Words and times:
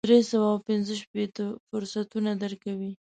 درې 0.07 0.19
سوه 0.31 0.47
او 0.53 0.59
پنځه 0.67 0.93
شپېته 1.01 1.45
فرصتونه 1.69 2.31
درکوي. 2.43 2.91